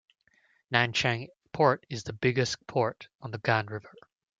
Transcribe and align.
Nanchang 0.73 1.29
Port 1.53 1.85
is 1.87 2.03
the 2.05 2.13
biggest 2.13 2.65
port 2.65 3.07
on 3.21 3.29
the 3.29 3.37
Gan 3.37 3.67
River. 3.67 3.93